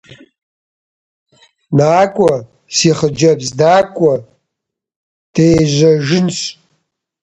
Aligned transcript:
НакӀуэ, 1.75 2.35
си 2.75 2.91
хъыджэбз, 2.97 3.47
накӀуэ, 3.59 4.15
дежьэжынщ. 5.33 6.39